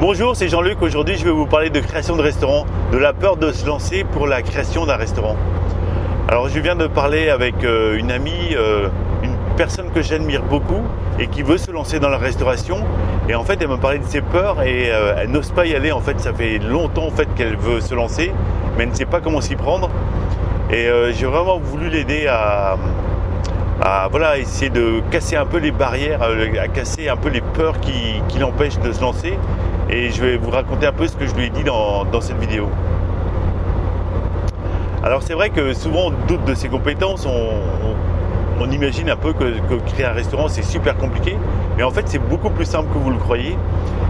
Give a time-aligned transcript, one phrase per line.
[0.00, 0.82] Bonjour, c'est Jean-Luc.
[0.82, 4.02] Aujourd'hui, je vais vous parler de création de restaurant, de la peur de se lancer
[4.02, 5.36] pour la création d'un restaurant.
[6.28, 8.88] Alors, je viens de parler avec euh, une amie, euh,
[9.22, 10.82] une personne que j'admire beaucoup
[11.20, 12.78] et qui veut se lancer dans la restauration.
[13.28, 15.76] Et en fait, elle m'a parlé de ses peurs et euh, elle n'ose pas y
[15.76, 15.92] aller.
[15.92, 18.32] En fait, ça fait longtemps en fait qu'elle veut se lancer,
[18.76, 19.90] mais elle ne sait pas comment s'y prendre.
[20.72, 22.76] Et j'ai vraiment voulu l'aider à,
[24.38, 28.80] essayer de casser un peu les barrières, à casser un peu les peurs qui l'empêchent
[28.80, 29.38] de se lancer
[29.90, 32.38] et je vais vous raconter un peu ce que je lui ai dit dans, cette
[32.38, 32.68] vidéo.
[35.02, 39.74] Alors c'est vrai que souvent on doute de ses compétences, on, imagine un peu que,
[39.92, 41.36] créer un restaurant c'est super compliqué,
[41.76, 43.58] mais en fait c'est beaucoup plus simple que vous le croyez.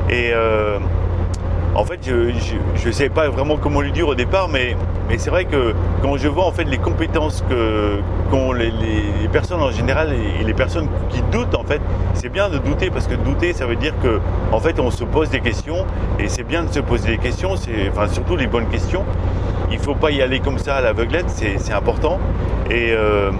[0.08, 0.78] Et euh,
[1.74, 4.76] en fait, je ne sais pas vraiment comment lui dire au départ, mais,
[5.08, 8.00] mais c'est vrai que quand je vois en fait les compétences que
[8.30, 8.72] qu'ont les,
[9.32, 11.80] personnes en général et, les personnes qui doutent, en fait,
[12.14, 14.20] c'est bien de douter parce que douter, ça veut dire que
[14.52, 15.86] en fait, on se pose des questions
[16.18, 19.04] et c'est bien de se poser des questions, c'est enfin surtout les bonnes questions.
[19.70, 22.18] Il faut pas y aller comme ça à l'aveuglette, c'est important.
[22.70, 23.30] Et, euh,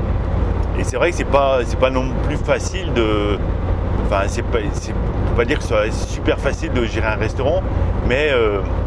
[0.78, 3.39] et c'est vrai que c'est pas c'est pas non plus facile de
[4.06, 7.62] Enfin, c'est pas, peut pas dire que ce soit super facile de gérer un restaurant,
[8.06, 8.83] mais euh, c'est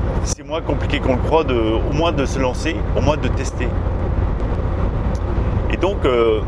[0.48, 3.68] moins compliqué qu'on le croit, de, au moins de se lancer, au moins de tester.
[5.74, 6.40] Et donc, euh,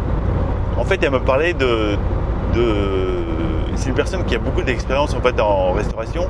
[0.77, 1.97] en fait, elle me parlait de,
[3.75, 6.27] c'est une personne qui a beaucoup d'expérience en fait en restauration,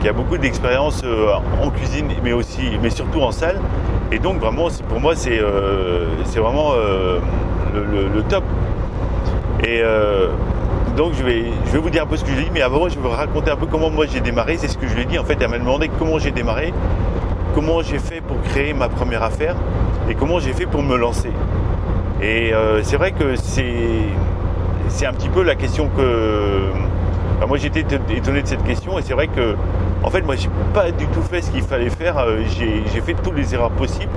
[0.00, 3.60] qui a beaucoup d'expérience euh, en cuisine, mais aussi, mais surtout en salle.
[4.10, 6.72] Et donc vraiment, pour moi, c'est vraiment
[7.74, 8.44] le, top.
[9.62, 9.82] Et
[10.96, 12.50] donc je vais, je vais vous dire un peu ce que je lui ai dit,
[12.52, 14.56] mais avant je vais vous raconter un peu comment moi j'ai démarré.
[14.58, 15.18] C'est ce que je lui ai dit.
[15.18, 16.72] En fait, elle m'a demandé comment j'ai démarré,
[17.54, 19.56] comment j'ai fait pour créer ma première affaire
[20.08, 21.30] et comment j'ai fait pour me lancer.
[22.20, 27.46] Et euh, c'est vrai que c'est, un petit peu la question que.
[27.46, 29.56] moi j'étais étonné de cette question et c'est vrai que
[30.04, 32.18] en fait moi j'ai pas du tout fait ce qu'il fallait faire.
[32.18, 34.12] Euh, j'ai, fait toutes les erreurs possibles.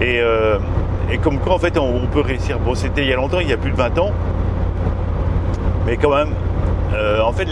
[0.00, 0.58] Et, euh,
[1.10, 2.58] et comme quoi en fait on, on peut réussir.
[2.58, 4.12] Bon c'était il y a longtemps, il y a plus de 20 ans.
[5.86, 6.34] Mais quand même,
[6.94, 7.48] euh, en fait,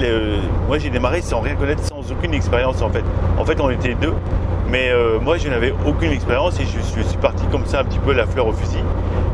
[0.66, 3.04] moi j'ai démarré sans rien connaître, sans aucune expérience en fait.
[3.38, 4.14] En fait, on était deux,
[4.68, 7.98] mais euh, moi je n'avais aucune expérience et je, suis parti comme ça un petit
[7.98, 8.82] peu la fleur au fusil.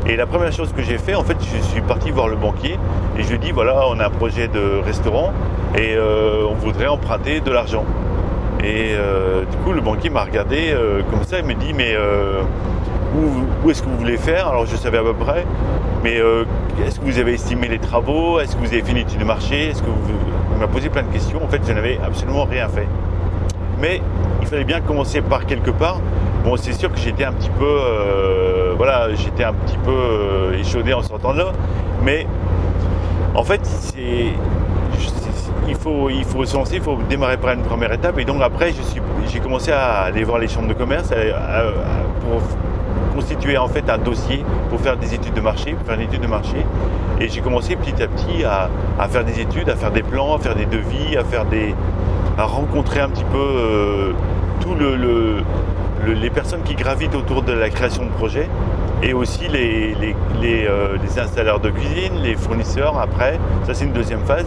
[0.07, 2.79] Et la première chose que j'ai fait, en fait, je suis parti voir le banquier
[3.17, 5.33] et je lui ai dit voilà, on a un projet de restaurant
[5.75, 7.85] et euh, on voudrait emprunter de l'argent.
[8.63, 8.95] Et
[9.51, 10.75] du coup, le banquier m'a regardé
[11.11, 11.95] comme ça et me dit mais
[13.15, 15.45] où, est-ce que vous voulez faire Alors je savais à peu près,
[16.03, 16.45] mais euh,
[16.85, 18.39] est-ce que vous avez estimé les travaux?
[18.39, 20.13] Est-ce que vous avez fait une de marché Est-ce que vous,
[20.53, 21.43] il m'a posé plein de questions.
[21.43, 22.87] En fait, je n'avais absolument rien fait.
[23.79, 24.01] Mais
[24.41, 25.99] il fallait bien commencer par quelque part.
[26.43, 30.59] Bon, c'est sûr que j'étais un petit peu, euh, voilà, j'étais un petit peu euh,
[30.59, 31.51] échaudé en sortant de là,
[32.03, 32.25] mais
[33.35, 33.61] en fait,
[35.67, 38.17] il faut, il faut se lancer, il faut démarrer par une première étape.
[38.17, 38.73] Et donc après,
[39.27, 42.41] j'ai commencé à aller voir les chambres de commerce pour
[43.17, 46.21] constituer en fait un dossier pour faire des études de marché, pour faire une étude
[46.21, 46.57] de marché.
[47.19, 48.69] Et j'ai commencé petit à petit à,
[49.09, 51.73] faire des études, à faire des plans, à faire des devis, à faire des,
[52.37, 54.11] à rencontrer un petit peu euh,
[54.79, 55.43] le,
[56.13, 58.47] les personnes qui gravitent autour de la création de projets
[59.01, 59.95] et aussi les,
[60.41, 63.39] les, euh, installeurs de cuisine, les fournisseurs après.
[63.65, 64.45] Ça c'est une deuxième phase.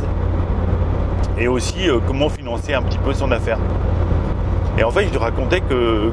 [1.38, 3.58] Et aussi euh, comment financer un petit peu son affaire.
[4.80, 6.10] Et en fait, je lui racontais que,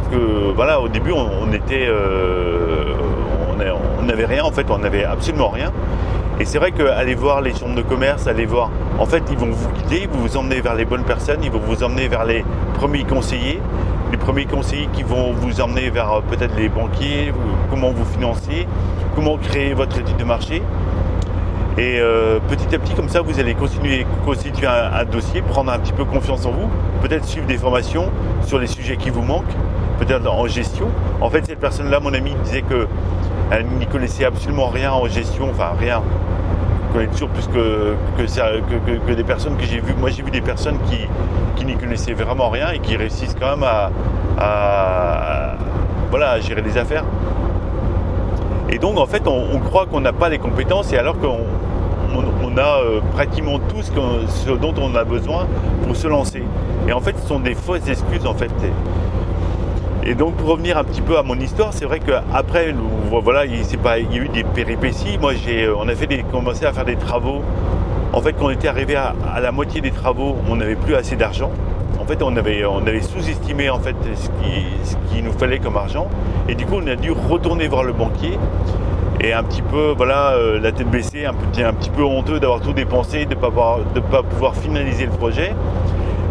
[0.53, 2.93] voilà, au début, euh,
[3.97, 4.43] on n'avait rien.
[4.43, 5.71] En fait, on n'avait absolument rien.
[6.41, 8.69] Et c'est vrai qu'aller voir les chambres de commerce, aller voir,
[8.99, 11.49] en fait, ils vont vous guider, ils vont vous emmener vers les bonnes personnes, ils
[11.49, 13.61] vont vous emmener vers les premiers conseillers,
[14.11, 17.31] les premiers conseillers qui vont vous emmener vers euh, peut-être les banquiers,
[17.69, 18.67] comment vous financer,
[19.15, 20.61] comment créer votre étude de marché.
[21.77, 25.77] Et euh, petit à petit, comme ça, vous allez continuer constituer un, dossier, prendre un
[25.77, 26.67] petit peu confiance en vous,
[27.01, 28.09] peut-être suivre des formations
[28.41, 29.55] sur les sujets qui vous manquent,
[29.99, 30.87] peut-être en gestion.
[31.21, 35.73] En fait, cette personne-là, mon ami, disait qu'elle n'y connaissait absolument rien en gestion, enfin
[35.79, 36.01] rien.
[36.89, 39.93] Elle connaît toujours plus que, que, des personnes que j'ai vues.
[39.99, 40.97] Moi, j'ai vu des personnes qui,
[41.55, 43.67] qui n'y connaissaient vraiment rien et qui réussissent quand même
[44.39, 45.53] à,
[46.09, 47.03] voilà, à gérer des affaires.
[48.69, 51.39] Et donc, en fait, on, croit qu'on n'a pas les compétences, et alors qu'on
[52.43, 55.47] on, a euh, pratiquement tout ce, dont on a besoin
[55.85, 56.43] pour se lancer.
[56.87, 58.51] Et en fait, ce sont des fausses excuses, en fait.
[60.03, 62.73] Et donc, pour revenir un petit peu à mon histoire, c'est vrai qu'après,
[63.09, 65.17] voilà, il, y a eu des péripéties.
[65.19, 67.41] Moi, euh, on a fait commencé à faire des travaux.
[68.13, 71.15] En fait, quand on était arrivé à, la moitié des travaux, on n'avait plus assez
[71.15, 71.76] d'argent en
[72.07, 74.29] fait, on avait, on avait sous-estimé en fait ce
[75.13, 76.07] qui, nous fallait comme argent.
[76.47, 78.37] Et du coup, on a dû retourner voir le banquier
[79.19, 82.73] et un petit peu, voilà, euh, la tête baissée, un petit, peu honteux d'avoir tout
[82.73, 83.51] dépensé, de ne pas,
[84.11, 85.53] pas pouvoir finaliser le projet.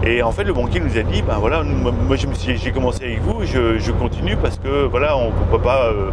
[0.05, 3.45] Et en fait, le banquier nous a dit, ben voilà, moi j'ai commencé avec vous,
[3.45, 6.11] je, continue parce que voilà, on ne peut pas euh,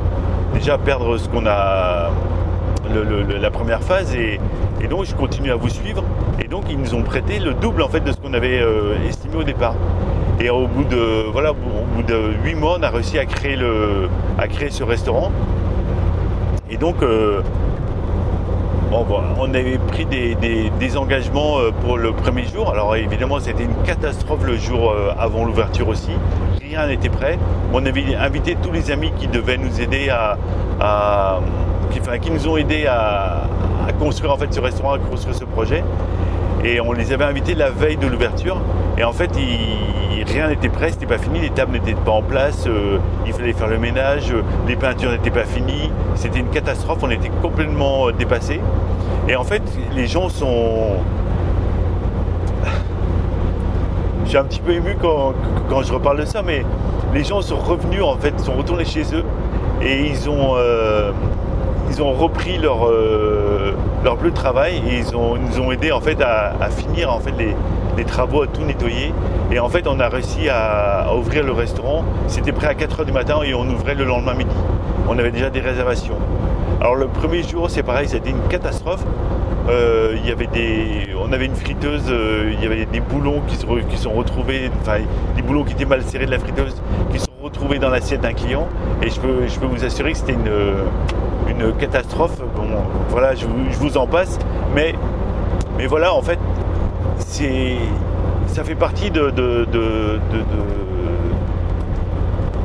[0.54, 2.10] déjà perdre ce qu'on a
[3.40, 4.40] la première phase et,
[4.88, 6.04] donc je continue à vous suivre.
[6.44, 8.96] Et donc ils nous ont prêté le double en fait de ce qu'on avait euh,
[9.08, 9.76] estimé au départ.
[10.40, 13.56] Et au bout de voilà, au bout de 8 mois, on a réussi à créer
[13.56, 15.32] le, à créer ce restaurant.
[16.70, 17.42] Et donc euh,
[18.92, 22.70] on avait pris des, engagements euh, pour le premier jour.
[22.70, 26.12] Alors évidemment, c'était une catastrophe le jour avant l'ouverture aussi.
[26.62, 27.38] Rien n'était prêt.
[27.74, 30.38] On avait invité tous les amis qui devaient nous aider à,
[32.22, 33.48] qui, nous ont aidés à,
[34.04, 35.84] construire en fait ce restaurant, à construire ce projet.
[36.66, 38.58] Et on les avait invités la veille de l'ouverture.
[38.98, 39.32] Et en fait,
[40.26, 43.54] rien n'était prêt, c'était pas fini, les tables n'étaient pas en place, euh, il fallait
[43.54, 44.34] faire le ménage,
[44.68, 45.90] les peintures n'étaient pas finies.
[46.16, 48.60] C'était une catastrophe, on était complètement dépassés.
[49.30, 49.64] Et en fait,
[49.96, 50.98] les gens sont.
[54.26, 55.34] Je suis un petit peu ému quand,
[55.82, 56.66] je reparle de ça, mais
[57.14, 59.24] les gens sont revenus, en fait, sont retournés chez eux
[59.82, 61.12] et ils ont, euh,
[61.90, 63.43] ils ont repris leur, euh,
[64.04, 67.20] leur bleu de travail et ils, ont, nous ont aidés en fait à, finir en
[67.20, 69.14] fait les, travaux, à tout nettoyer.
[69.52, 72.04] Et en fait, on a réussi à, ouvrir le restaurant.
[72.28, 74.56] C'était prêt à 4h du matin et on ouvrait le lendemain midi.
[75.08, 76.18] On avait déjà des réservations.
[76.82, 79.06] Alors le premier jour, c'est pareil, c'était une catastrophe.
[79.70, 83.42] Euh, il y avait des, on avait une friteuse, euh, il y avait des boulons
[83.48, 83.58] qui,
[83.90, 84.98] qui sont retrouvés, enfin
[85.38, 86.76] des boulons qui étaient mal serrés de la friteuse,
[87.14, 88.68] qui sont retrouvés dans l'assiette d'un client.
[89.02, 90.50] Et je peux, je peux vous assurer que c'était une,
[91.60, 92.42] une catastrophe.
[92.56, 92.68] Bon,
[93.10, 94.40] voilà, je vous, en passe.
[94.76, 94.96] Mais,
[95.78, 96.40] mais voilà, en fait,
[97.20, 97.76] c'est,
[98.48, 99.68] ça fait partie de, de,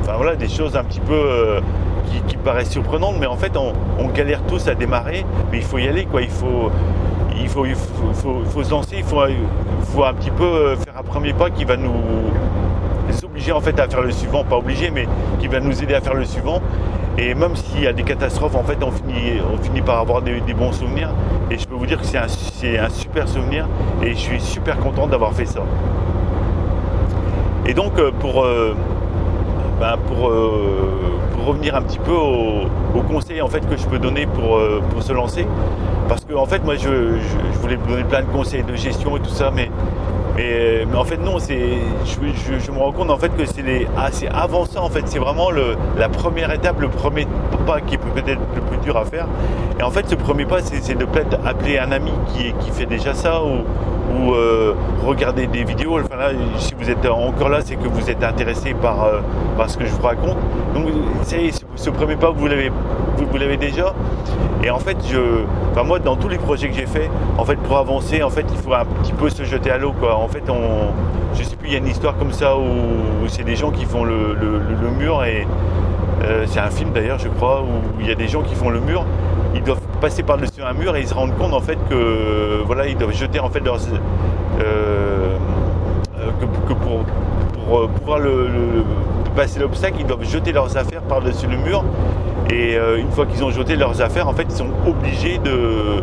[0.03, 1.61] enfin voilà, des choses un petit peu euh,
[2.27, 5.87] qui, paraît surprenante, mais en fait, on, galère tous à démarrer, mais il faut y
[5.87, 6.23] aller, quoi.
[6.23, 6.71] Il faut,
[7.37, 9.21] il faut, il faut, se lancer, il faut,
[9.93, 11.93] faut un petit peu euh, faire un premier pas qui va nous
[13.23, 15.07] obliger en fait à faire le suivant, pas obligé, mais
[15.41, 16.61] qui va nous aider à faire le suivant.
[17.19, 20.23] Et même s'il y a des catastrophes, en fait, on finit, on finit par avoir
[20.23, 21.11] des, bons souvenirs.
[21.51, 23.67] Et je peux vous dire que c'est un, super souvenir
[24.03, 25.61] et je suis super content d'avoir fait ça.
[27.67, 28.77] Et donc, euh, pour, euh,
[29.81, 30.31] ben, pour,
[31.45, 35.13] revenir un petit peu aux, conseils en fait, que je peux donner pour, euh, se
[35.13, 35.47] lancer.
[36.09, 36.89] Parce que en fait, moi, je,
[37.61, 39.71] voulais vous donner plein de conseils de gestion et tout ça, mais,
[40.39, 44.81] mais, en fait, non, je, me rends compte en fait que c'est, assez avant ça,
[44.81, 47.27] en fait, c'est vraiment la première étape, le premier
[47.67, 49.27] pas qui peut peut-être le plus dur à faire.
[49.79, 52.87] Et en fait, ce premier pas, c'est, de peut-être appeler un ami qui, qui fait
[52.87, 53.43] déjà ça
[54.15, 54.75] ou euh,
[55.05, 55.99] regarder des vidéos.
[56.01, 59.21] Enfin là, si vous êtes encore là, c'est que vous êtes intéressé par, euh,
[59.57, 60.37] par ce que je vous raconte.
[60.75, 60.87] Donc
[61.23, 62.71] c'est ce premier pas, vous l'avez
[63.17, 63.95] vous, l'avez déjà.
[64.63, 67.57] Et en fait, je, enfin moi, dans tous les projets que j'ai fait, en fait,
[67.57, 69.95] pour avancer, en fait, il faut un petit peu se jeter à l'eau.
[70.03, 70.93] En fait, on,
[71.35, 73.85] je sais plus, il y a une histoire comme ça où, c'est des gens qui
[73.85, 74.35] font le,
[74.99, 75.47] mur et
[76.23, 78.71] euh, c'est un film d'ailleurs, je crois, où il y a des gens qui font
[78.71, 79.05] le mur
[79.59, 82.87] ils doivent passer par-dessus un mur et ils se rendent compte en fait que voilà
[82.87, 83.81] ils doivent jeter en fait leurs
[84.61, 85.37] euh,
[86.41, 87.05] que, pour,
[87.65, 88.49] pour, euh, pouvoir le,
[89.35, 91.85] passer l'obstacle ils doivent jeter leurs affaires par-dessus le mur.
[92.51, 96.03] Et euh, une fois qu'ils ont jeté leurs affaires en fait ils sont obligés de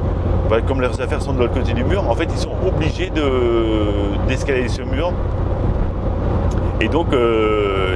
[0.49, 3.09] bah, comme leurs affaires sont de l'autre côté du mur en fait ils sont obligés
[3.09, 3.23] de
[4.27, 5.11] d'escalader ce mur
[6.81, 7.07] et donc,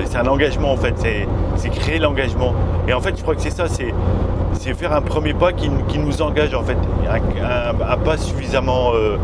[0.06, 0.96] c'est un engagement en fait,
[1.56, 2.53] c'est créer l'engagement.
[2.88, 3.94] Et en fait, je crois que c'est ça, c'est
[4.74, 6.77] faire un premier pas qui, nous engage en fait,
[7.10, 9.18] un, pas suffisamment, euh,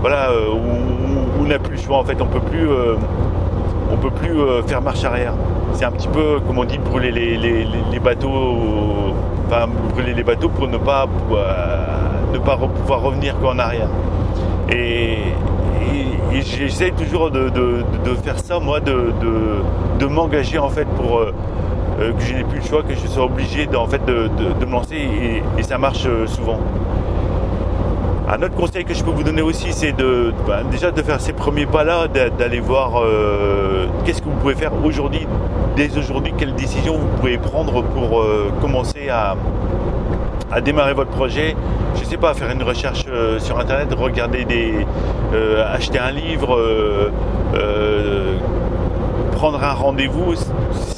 [0.00, 2.96] voilà, euh, où, on n'a plus le choix en fait, on peut plus, euh,
[3.92, 5.34] on peut plus faire marche arrière.
[5.72, 9.14] C'est un petit peu, comme on dit, brûler les, bateaux,
[9.92, 11.06] brûler les bateaux pour ne pas,
[12.32, 13.88] ne pas pouvoir revenir qu'en arrière.
[14.70, 15.18] Et,
[16.32, 17.50] j'essaie toujours de,
[18.22, 21.20] faire ça, moi, de, m'engager en fait pour
[22.00, 24.64] euh, que je n'ai plus le choix, que je sois obligé de, en fait, de,
[24.64, 24.96] me lancer
[25.58, 26.58] et, ça marche euh, souvent.
[28.28, 31.32] Un autre conseil que je peux vous donner aussi, c'est ben, déjà de faire ces
[31.32, 35.26] premiers pas-là, d'aller voir euh, qu'est-ce que vous pouvez faire aujourd'hui,
[35.76, 38.24] dès aujourd'hui, quelles décisions vous pouvez prendre pour
[38.60, 39.34] commencer à,
[40.60, 41.54] démarrer votre projet.
[41.94, 43.04] Je ne sais pas, faire une recherche
[43.38, 44.86] sur internet, regarder des,
[45.72, 46.58] acheter un livre,
[49.40, 50.34] prendre un rendez-vous,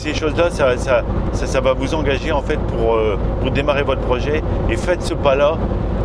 [0.02, 4.42] ces choses-là, ça, va vous engager en fait euh, pour, démarrer votre projet.
[4.68, 5.56] Et faites ce pas-là.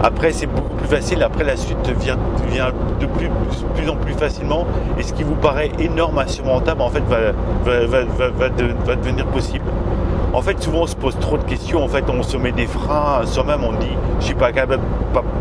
[0.03, 1.23] Après, c'est beaucoup plus facile.
[1.23, 2.17] Après, la suite vient,
[2.51, 3.29] vient de plus,
[3.73, 4.67] plus, en plus facilement.
[4.99, 7.31] Et ce qui vous paraît énorme, insurmontable, en fait, va,
[7.65, 9.65] va, devenir possible.
[10.37, 11.83] En fait, souvent on se pose trop de questions.
[11.83, 13.63] En fait, on se met des freins soi-même.
[13.63, 13.89] On dit,
[14.19, 14.83] je suis pas capable,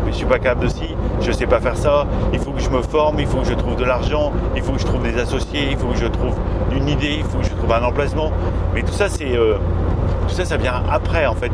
[0.07, 2.07] je suis pas capable de ci, je sais pas faire ça.
[2.33, 4.71] Il faut que je me forme, il faut que je trouve de l'argent, il faut
[4.71, 6.33] que je trouve des associés, il faut que je trouve
[6.75, 8.31] une idée, il faut que je trouve un emplacement.
[8.73, 9.57] Mais tout ça, c'est euh,
[10.27, 11.51] tout ça, vient après en fait.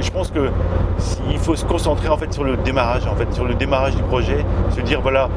[0.00, 0.50] Je, pense que
[1.38, 4.44] faut se concentrer en fait sur le démarrage, en fait, sur le démarrage du projet,
[4.76, 5.28] se dire voilà,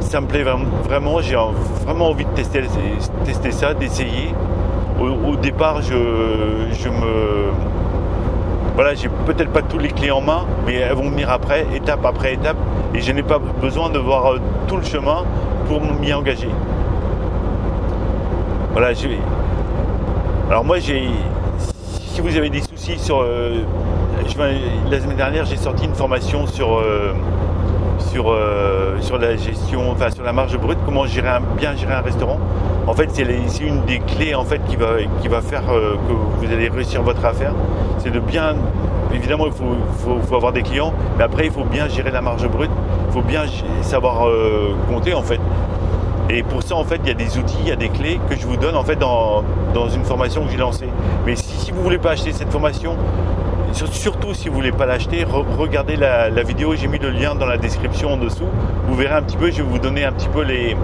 [0.00, 1.36] ça me plaît vraiment, j'ai
[1.84, 2.64] vraiment envie de tester,
[3.24, 4.34] tester ça, d'essayer.
[5.00, 7.52] Au, départ, je, me
[8.74, 12.04] voilà, j'ai peut-être pas tous les clés en main, mais elles vont venir après, étape
[12.04, 12.56] après étape,
[12.94, 15.24] et je n'ai pas besoin de voir euh, tout le chemin
[15.66, 16.48] pour m'y engager.
[18.72, 19.08] Voilà, je...
[20.48, 21.08] alors moi j'ai,
[21.90, 23.62] si vous avez des soucis sur, euh,
[24.90, 27.14] la semaine dernière j'ai sorti une formation sur euh,
[28.08, 32.00] sur, euh, sur la gestion, enfin sur la marge brute, comment gérer bien gérer un
[32.00, 32.38] restaurant.
[32.86, 33.24] En fait, c'est
[33.60, 37.02] une des clés en fait qui va, qui va faire euh, que vous allez réussir
[37.02, 37.52] votre affaire.
[37.98, 38.54] C'est de bien,
[39.12, 42.48] évidemment, il faut, faut, avoir des clients, mais après, il faut bien gérer la marge
[42.48, 42.70] brute.
[43.08, 43.42] Il faut bien
[43.82, 45.40] savoir euh, compter en fait.
[46.30, 48.20] Et pour ça, en fait, il y a des outils, il y a des clés
[48.28, 49.42] que je vous donne en fait dans,
[49.74, 50.88] dans une formation que j'ai lancée.
[51.26, 52.96] Mais si, si vous voulez pas acheter cette formation,
[53.72, 57.58] Surtout si vous voulez pas l'acheter, regardez la, vidéo, j'ai mis le lien dans la
[57.58, 58.48] description en dessous.
[58.86, 60.76] Vous verrez un petit peu, je vais vous donner un petit peu les,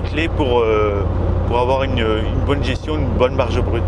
[0.00, 1.02] clés pour, euh,
[1.50, 2.04] avoir une
[2.46, 3.82] bonne gestion, une bonne marge brute.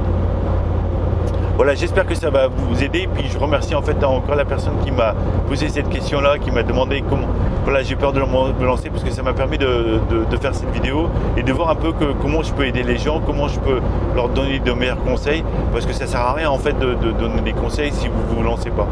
[1.60, 3.06] Voilà, j'espère que ça va vous aider.
[3.14, 5.14] Puis je remercie en fait encore la personne qui m'a
[5.46, 7.26] posé cette question-là, qui m'a demandé comment.
[7.64, 10.00] Voilà, j'ai peur de me lancer parce que ça m'a permis de,
[10.40, 13.46] faire cette vidéo et de voir un peu comment je peux aider les gens, comment
[13.46, 13.78] je peux
[14.14, 15.44] leur donner de meilleurs conseils.
[15.70, 18.36] Parce que ça sert à rien en fait de, donner des conseils si vous ne
[18.38, 18.88] vous lancez pas.